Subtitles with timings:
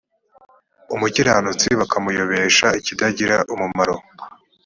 [0.95, 3.95] umukiranutsi bakamuyobesha ikitagira umumaro